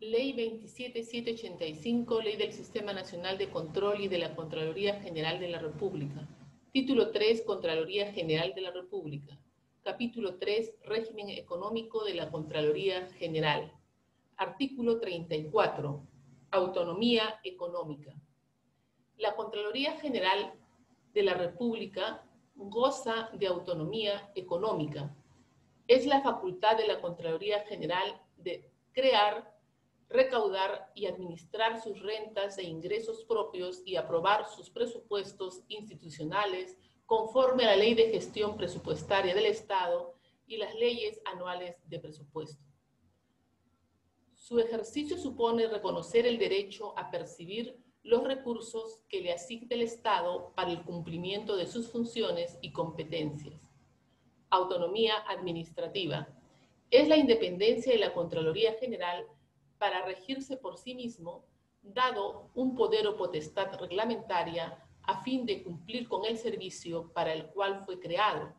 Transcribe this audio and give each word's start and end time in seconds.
Ley 0.00 0.32
27785, 0.32 2.20
Ley 2.20 2.36
del 2.36 2.52
Sistema 2.52 2.92
Nacional 2.92 3.38
de 3.38 3.50
Control 3.50 4.00
y 4.00 4.08
de 4.08 4.18
la 4.18 4.34
Contraloría 4.34 5.00
General 5.00 5.38
de 5.40 5.48
la 5.48 5.58
República. 5.58 6.28
Título 6.72 7.10
3, 7.10 7.42
Contraloría 7.42 8.12
General 8.12 8.52
de 8.54 8.60
la 8.60 8.70
República. 8.70 9.38
Capítulo 9.82 10.36
3, 10.36 10.74
Régimen 10.84 11.30
Económico 11.30 12.04
de 12.04 12.14
la 12.14 12.30
Contraloría 12.30 13.06
General. 13.18 13.72
Artículo 14.36 14.98
34, 15.00 16.06
Autonomía 16.50 17.40
Económica. 17.44 18.14
La 19.18 19.36
Contraloría 19.36 19.92
General 20.00 20.54
de 21.12 21.22
la 21.22 21.34
República 21.34 22.24
goza 22.56 23.30
de 23.32 23.46
autonomía 23.46 24.30
económica. 24.34 25.14
Es 25.86 26.06
la 26.06 26.22
facultad 26.22 26.76
de 26.76 26.86
la 26.86 27.00
Contraloría 27.00 27.60
General 27.60 28.20
de 28.36 28.70
crear, 28.92 29.53
recaudar 30.14 30.92
y 30.94 31.06
administrar 31.06 31.82
sus 31.82 32.00
rentas 32.00 32.56
e 32.58 32.62
ingresos 32.62 33.24
propios 33.24 33.82
y 33.84 33.96
aprobar 33.96 34.46
sus 34.48 34.70
presupuestos 34.70 35.64
institucionales 35.68 36.78
conforme 37.04 37.64
a 37.64 37.70
la 37.70 37.76
Ley 37.76 37.94
de 37.94 38.10
Gestión 38.10 38.56
Presupuestaria 38.56 39.34
del 39.34 39.46
Estado 39.46 40.14
y 40.46 40.56
las 40.56 40.72
leyes 40.76 41.20
anuales 41.24 41.82
de 41.88 41.98
presupuesto. 41.98 42.62
Su 44.36 44.60
ejercicio 44.60 45.18
supone 45.18 45.66
reconocer 45.66 46.26
el 46.26 46.38
derecho 46.38 46.96
a 46.96 47.10
percibir 47.10 47.76
los 48.04 48.22
recursos 48.22 49.00
que 49.08 49.20
le 49.20 49.32
asigna 49.32 49.74
el 49.74 49.82
Estado 49.82 50.52
para 50.54 50.70
el 50.70 50.84
cumplimiento 50.84 51.56
de 51.56 51.66
sus 51.66 51.90
funciones 51.90 52.56
y 52.60 52.72
competencias. 52.72 53.60
Autonomía 54.50 55.16
administrativa. 55.28 56.28
Es 56.90 57.08
la 57.08 57.16
independencia 57.16 57.92
de 57.92 57.98
la 57.98 58.12
Contraloría 58.12 58.74
General 58.74 59.26
para 59.78 60.04
regirse 60.04 60.56
por 60.56 60.78
sí 60.78 60.94
mismo, 60.94 61.44
dado 61.82 62.50
un 62.54 62.74
poder 62.74 63.06
o 63.06 63.16
potestad 63.16 63.78
reglamentaria 63.78 64.78
a 65.02 65.22
fin 65.22 65.44
de 65.44 65.62
cumplir 65.62 66.08
con 66.08 66.24
el 66.24 66.38
servicio 66.38 67.12
para 67.12 67.32
el 67.32 67.46
cual 67.48 67.84
fue 67.84 68.00
creado, 68.00 68.54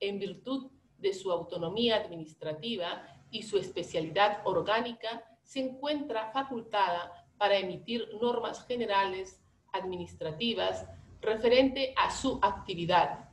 en 0.00 0.18
virtud 0.18 0.70
de 0.98 1.12
su 1.12 1.32
autonomía 1.32 1.96
administrativa 1.96 3.06
y 3.30 3.42
su 3.42 3.58
especialidad 3.58 4.42
orgánica, 4.44 5.24
se 5.42 5.60
encuentra 5.60 6.30
facultada 6.32 7.26
para 7.36 7.56
emitir 7.56 8.08
normas 8.20 8.66
generales 8.66 9.40
administrativas 9.72 10.86
referente 11.20 11.94
a 11.96 12.10
su 12.10 12.38
actividad. 12.42 13.28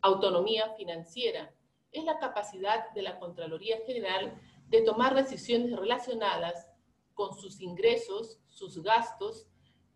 Autonomía 0.00 0.74
financiera 0.76 1.52
es 1.90 2.04
la 2.04 2.18
capacidad 2.18 2.90
de 2.90 3.02
la 3.02 3.18
Contraloría 3.18 3.78
General 3.86 4.40
de 4.72 4.80
tomar 4.80 5.14
decisiones 5.14 5.78
relacionadas 5.78 6.66
con 7.12 7.34
sus 7.34 7.60
ingresos, 7.60 8.40
sus 8.48 8.82
gastos 8.82 9.46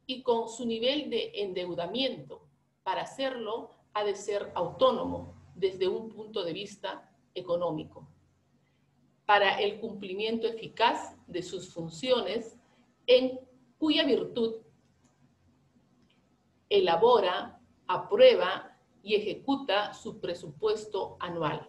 y 0.05 0.23
con 0.23 0.51
su 0.51 0.67
nivel 0.67 1.09
de 1.09 1.33
endeudamiento. 1.35 2.47
Para 2.83 3.03
hacerlo, 3.03 3.71
ha 3.95 4.05
de 4.05 4.15
ser 4.15 4.53
autónomo 4.55 5.35
desde 5.55 5.89
un 5.89 6.11
punto 6.11 6.45
de 6.45 6.53
vista 6.53 7.11
económico. 7.35 8.07
Para 9.25 9.59
el 9.61 9.81
cumplimiento 9.81 10.47
eficaz 10.47 11.17
de 11.27 11.43
sus 11.43 11.73
funciones, 11.73 12.59
en 13.07 13.41
cuya 13.79 14.05
virtud 14.05 14.57
elabora, 16.69 17.59
aprueba 17.87 18.79
y 19.03 19.15
ejecuta 19.15 19.95
su 19.95 20.21
presupuesto 20.21 21.17
anual. 21.19 21.67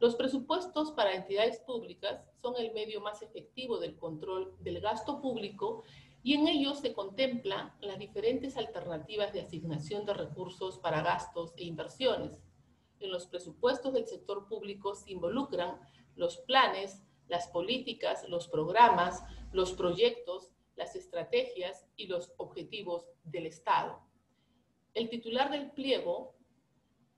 Los 0.00 0.14
presupuestos 0.14 0.92
para 0.92 1.14
entidades 1.14 1.58
públicas 1.60 2.24
son 2.40 2.54
el 2.56 2.72
medio 2.72 3.00
más 3.00 3.22
efectivo 3.22 3.78
del 3.78 3.96
control 3.96 4.54
del 4.60 4.80
gasto 4.80 5.20
público 5.20 5.82
y 6.22 6.34
en 6.34 6.46
ellos 6.46 6.78
se 6.78 6.92
contemplan 6.92 7.74
las 7.80 7.98
diferentes 7.98 8.56
alternativas 8.56 9.32
de 9.32 9.40
asignación 9.40 10.04
de 10.06 10.14
recursos 10.14 10.78
para 10.78 11.02
gastos 11.02 11.52
e 11.56 11.64
inversiones. 11.64 12.40
En 13.00 13.10
los 13.10 13.26
presupuestos 13.26 13.92
del 13.92 14.06
sector 14.06 14.46
público 14.46 14.94
se 14.94 15.10
involucran 15.12 15.80
los 16.14 16.38
planes, 16.38 17.02
las 17.28 17.48
políticas, 17.48 18.28
los 18.28 18.48
programas, 18.48 19.22
los 19.52 19.72
proyectos, 19.72 20.50
las 20.76 20.94
estrategias 20.94 21.86
y 21.96 22.06
los 22.06 22.32
objetivos 22.36 23.06
del 23.24 23.46
Estado. 23.46 24.00
El 24.94 25.08
titular 25.08 25.50
del 25.50 25.70
pliego 25.72 26.34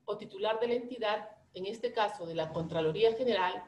o 0.04 0.16
titular 0.16 0.58
de 0.60 0.68
la 0.68 0.74
entidad, 0.74 1.28
en 1.54 1.66
este 1.66 1.92
caso 1.92 2.26
de 2.26 2.34
la 2.34 2.52
Contraloría 2.52 3.14
General, 3.14 3.64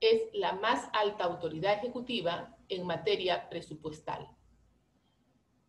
es 0.00 0.22
la 0.32 0.52
más 0.52 0.88
alta 0.92 1.24
autoridad 1.24 1.74
ejecutiva 1.74 2.56
en 2.68 2.86
materia 2.86 3.48
presupuestal. 3.48 4.28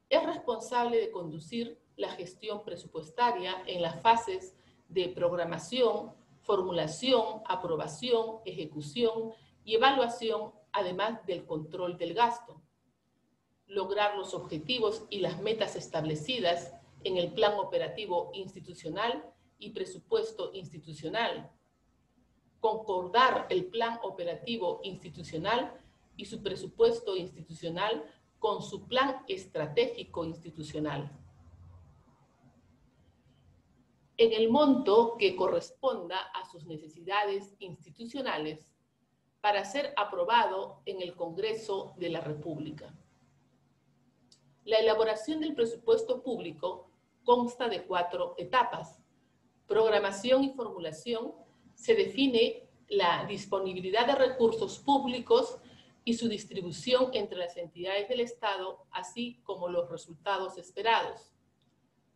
Es 0.09 0.23
responsable 0.25 0.97
de 0.97 1.11
conducir 1.11 1.79
la 1.95 2.09
gestión 2.09 2.63
presupuestaria 2.63 3.55
en 3.65 3.81
las 3.81 4.01
fases 4.01 4.55
de 4.87 5.09
programación, 5.09 6.13
formulación, 6.41 7.41
aprobación, 7.45 8.37
ejecución 8.45 9.33
y 9.63 9.75
evaluación, 9.75 10.51
además 10.71 11.25
del 11.25 11.45
control 11.45 11.97
del 11.97 12.13
gasto 12.13 12.61
lograr 13.69 14.17
los 14.17 14.33
objetivos 14.33 15.05
y 15.09 15.19
las 15.19 15.39
metas 15.41 15.75
establecidas 15.75 16.73
en 17.03 17.17
el 17.17 17.31
plan 17.31 17.53
operativo 17.53 18.31
institucional 18.33 19.23
y 19.59 19.71
presupuesto 19.71 20.51
institucional, 20.53 21.51
concordar 22.59 23.47
el 23.49 23.65
plan 23.65 23.99
operativo 24.03 24.79
institucional 24.83 25.79
y 26.17 26.25
su 26.25 26.41
presupuesto 26.41 27.15
institucional 27.15 28.03
con 28.39 28.61
su 28.61 28.87
plan 28.87 29.23
estratégico 29.27 30.25
institucional. 30.25 31.11
En 34.17 34.33
el 34.33 34.49
monto 34.49 35.15
que 35.17 35.35
corresponda 35.35 36.19
a 36.33 36.45
sus 36.45 36.65
necesidades 36.65 37.55
institucionales 37.59 38.69
para 39.41 39.63
ser 39.63 39.93
aprobado 39.95 40.81
en 40.85 41.01
el 41.01 41.15
Congreso 41.15 41.93
de 41.97 42.09
la 42.09 42.19
República. 42.19 42.93
La 44.65 44.79
elaboración 44.79 45.39
del 45.39 45.55
presupuesto 45.55 46.21
público 46.21 46.91
consta 47.23 47.69
de 47.69 47.85
cuatro 47.85 48.35
etapas. 48.37 49.01
Programación 49.69 50.43
y 50.43 50.49
formulación. 50.49 51.31
Se 51.75 51.93
define 51.93 52.67
la 52.87 53.25
disponibilidad 53.25 54.07
de 54.07 54.15
recursos 54.15 54.79
públicos 54.79 55.59
y 56.03 56.15
su 56.15 56.27
distribución 56.27 57.11
entre 57.13 57.37
las 57.37 57.55
entidades 57.55 58.09
del 58.09 58.21
Estado, 58.21 58.87
así 58.89 59.39
como 59.43 59.69
los 59.69 59.87
resultados 59.91 60.57
esperados. 60.57 61.31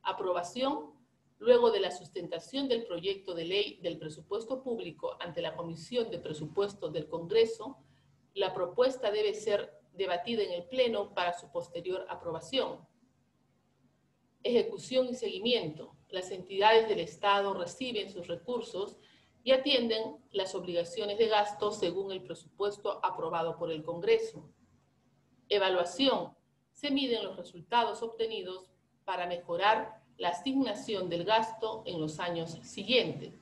Aprobación. 0.01 0.93
Luego 1.37 1.69
de 1.69 1.79
la 1.79 1.91
sustentación 1.91 2.67
del 2.67 2.85
proyecto 2.85 3.35
de 3.35 3.45
ley 3.45 3.79
del 3.83 3.99
presupuesto 3.99 4.63
público 4.63 5.15
ante 5.19 5.41
la 5.43 5.55
Comisión 5.55 6.09
de 6.09 6.17
Presupuestos 6.17 6.91
del 6.91 7.07
Congreso, 7.07 7.77
la 8.33 8.51
propuesta 8.53 9.11
debe 9.11 9.35
ser 9.35 9.79
debatida 9.93 10.41
en 10.41 10.53
el 10.53 10.63
Pleno 10.63 11.13
para 11.13 11.37
su 11.37 11.51
posterior 11.51 12.07
aprobación. 12.09 12.79
Ejecución 14.43 15.07
y 15.07 15.15
seguimiento. 15.15 15.95
Las 16.09 16.29
entidades 16.31 16.87
del 16.89 16.99
Estado 16.99 17.53
reciben 17.53 18.11
sus 18.11 18.27
recursos 18.27 18.97
y 19.43 19.51
atienden 19.51 20.17
las 20.31 20.53
obligaciones 20.55 21.17
de 21.17 21.27
gasto 21.27 21.71
según 21.71 22.11
el 22.11 22.21
presupuesto 22.21 22.99
aprobado 23.03 23.57
por 23.57 23.71
el 23.71 23.83
Congreso. 23.83 24.49
Evaluación. 25.49 26.35
Se 26.71 26.91
miden 26.91 27.23
los 27.23 27.37
resultados 27.37 28.01
obtenidos 28.01 28.69
para 29.05 29.27
mejorar 29.27 30.01
la 30.17 30.29
asignación 30.29 31.09
del 31.09 31.23
gasto 31.23 31.83
en 31.85 31.99
los 31.99 32.19
años 32.19 32.51
siguientes. 32.63 33.33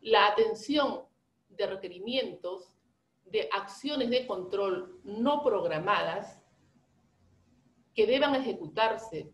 La 0.00 0.26
atención 0.28 1.02
de 1.48 1.66
requerimientos 1.66 2.72
de 3.24 3.48
acciones 3.52 4.10
de 4.10 4.26
control 4.26 5.00
no 5.04 5.42
programadas 5.42 6.40
que 7.96 8.06
deban 8.06 8.34
ejecutarse 8.34 9.32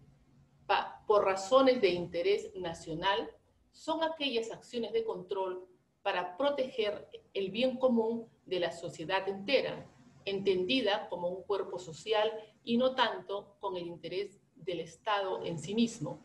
por 1.06 1.24
razones 1.24 1.82
de 1.82 1.90
interés 1.90 2.54
nacional 2.54 3.28
son 3.72 4.02
aquellas 4.04 4.50
acciones 4.52 4.92
de 4.92 5.04
control 5.04 5.66
para 6.02 6.36
proteger 6.36 7.08
el 7.34 7.50
bien 7.50 7.76
común 7.76 8.28
de 8.46 8.60
la 8.60 8.70
sociedad 8.70 9.28
entera, 9.28 9.86
entendida 10.24 11.08
como 11.08 11.28
un 11.28 11.42
cuerpo 11.42 11.78
social 11.78 12.32
y 12.64 12.78
no 12.78 12.94
tanto 12.94 13.56
con 13.58 13.76
el 13.76 13.86
interés 13.86 14.40
del 14.54 14.80
Estado 14.80 15.44
en 15.44 15.58
sí 15.58 15.74
mismo. 15.74 16.20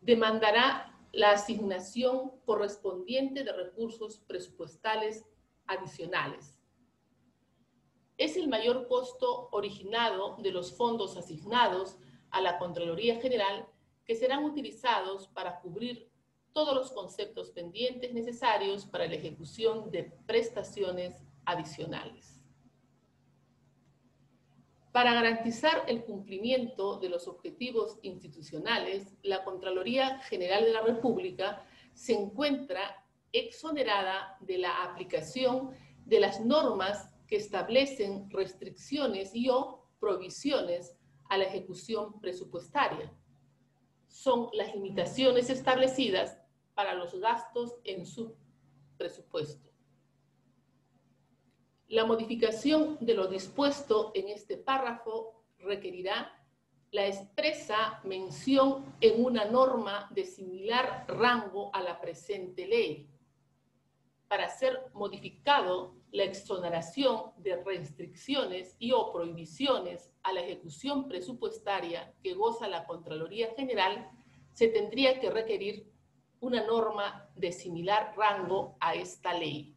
Demandará 0.00 0.96
la 1.12 1.32
asignación 1.32 2.32
correspondiente 2.44 3.42
de 3.42 3.52
recursos 3.52 4.18
presupuestales 4.20 5.26
adicionales. 5.66 6.61
Es 8.18 8.36
el 8.36 8.48
mayor 8.48 8.88
costo 8.88 9.48
originado 9.52 10.36
de 10.36 10.52
los 10.52 10.76
fondos 10.76 11.16
asignados 11.16 11.96
a 12.30 12.40
la 12.40 12.58
Contraloría 12.58 13.20
General 13.20 13.66
que 14.04 14.14
serán 14.14 14.44
utilizados 14.44 15.28
para 15.28 15.60
cubrir 15.60 16.10
todos 16.52 16.74
los 16.74 16.92
conceptos 16.92 17.50
pendientes 17.50 18.12
necesarios 18.12 18.86
para 18.86 19.06
la 19.06 19.14
ejecución 19.14 19.90
de 19.90 20.04
prestaciones 20.26 21.22
adicionales. 21.44 22.40
Para 24.92 25.14
garantizar 25.14 25.84
el 25.86 26.04
cumplimiento 26.04 26.98
de 26.98 27.08
los 27.08 27.26
objetivos 27.26 27.98
institucionales, 28.02 29.14
la 29.22 29.42
Contraloría 29.42 30.18
General 30.24 30.64
de 30.64 30.72
la 30.72 30.82
República 30.82 31.64
se 31.94 32.12
encuentra 32.12 33.02
exonerada 33.32 34.36
de 34.40 34.58
la 34.58 34.84
aplicación 34.84 35.70
de 36.04 36.20
las 36.20 36.40
normas 36.44 37.11
que 37.32 37.38
establecen 37.38 38.28
restricciones 38.28 39.34
y 39.34 39.48
o 39.48 39.88
provisiones 39.98 40.94
a 41.30 41.38
la 41.38 41.44
ejecución 41.44 42.20
presupuestaria. 42.20 43.10
Son 44.06 44.50
las 44.52 44.74
limitaciones 44.74 45.48
establecidas 45.48 46.38
para 46.74 46.92
los 46.92 47.18
gastos 47.18 47.74
en 47.84 48.04
su 48.04 48.36
presupuesto. 48.98 49.70
La 51.88 52.04
modificación 52.04 52.98
de 53.00 53.14
lo 53.14 53.28
dispuesto 53.28 54.12
en 54.14 54.28
este 54.28 54.58
párrafo 54.58 55.42
requerirá 55.56 56.38
la 56.90 57.06
expresa 57.06 58.02
mención 58.04 58.94
en 59.00 59.24
una 59.24 59.46
norma 59.46 60.10
de 60.14 60.26
similar 60.26 61.06
rango 61.08 61.74
a 61.74 61.80
la 61.80 61.98
presente 61.98 62.66
ley 62.66 63.08
para 64.28 64.50
ser 64.50 64.90
modificado 64.92 66.01
la 66.12 66.24
exoneración 66.24 67.32
de 67.38 67.56
restricciones 67.64 68.76
y 68.78 68.92
o 68.92 69.10
prohibiciones 69.12 70.12
a 70.22 70.32
la 70.32 70.42
ejecución 70.42 71.08
presupuestaria 71.08 72.14
que 72.22 72.34
goza 72.34 72.68
la 72.68 72.84
Contraloría 72.84 73.54
General, 73.56 74.10
se 74.52 74.68
tendría 74.68 75.18
que 75.18 75.30
requerir 75.30 75.90
una 76.40 76.64
norma 76.66 77.30
de 77.34 77.50
similar 77.50 78.14
rango 78.16 78.76
a 78.78 78.94
esta 78.94 79.32
ley. 79.32 79.74